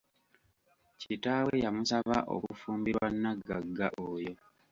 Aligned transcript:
Kitaawe 0.99 1.53
yamusaba 1.65 2.17
okufumbirwa 2.35 3.07
nagagga 3.21 3.87
oyo. 4.09 4.33